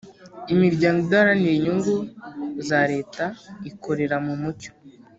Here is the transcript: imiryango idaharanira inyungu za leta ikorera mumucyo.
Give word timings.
imiryango 0.53 0.97
idaharanira 1.05 1.53
inyungu 1.55 1.93
za 2.67 2.79
leta 2.91 3.23
ikorera 3.69 4.15
mumucyo. 4.25 4.71